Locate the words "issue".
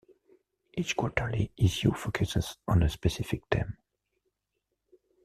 1.57-1.91